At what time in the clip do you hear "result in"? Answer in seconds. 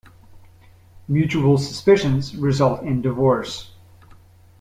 2.35-3.03